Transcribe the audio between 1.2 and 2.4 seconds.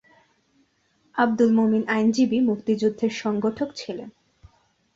আবদুল মোমিন আইনজীবী,